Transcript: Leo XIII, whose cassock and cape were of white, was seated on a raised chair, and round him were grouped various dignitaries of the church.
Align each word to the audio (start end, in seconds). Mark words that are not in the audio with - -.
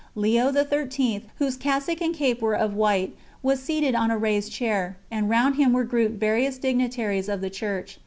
Leo 0.15 0.51
XIII, 0.51 1.25
whose 1.37 1.55
cassock 1.55 2.01
and 2.01 2.15
cape 2.15 2.41
were 2.41 2.55
of 2.55 2.73
white, 2.73 3.15
was 3.43 3.61
seated 3.61 3.93
on 3.93 4.09
a 4.09 4.17
raised 4.17 4.51
chair, 4.51 4.97
and 5.11 5.29
round 5.29 5.57
him 5.57 5.73
were 5.73 5.83
grouped 5.83 6.19
various 6.19 6.57
dignitaries 6.57 7.29
of 7.29 7.39
the 7.39 7.51
church. 7.51 7.99